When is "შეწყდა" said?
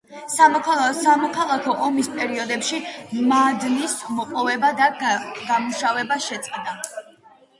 6.29-6.75